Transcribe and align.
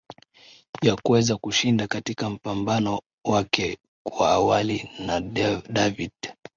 ya 0.81 0.95
kuweza 0.95 1.37
kushinda 1.37 1.87
katika 1.87 2.29
mpambano 2.29 3.01
wake 3.25 3.77
kuwa 4.03 4.31
awali 4.31 4.89
na 4.99 5.19
david 5.69 6.11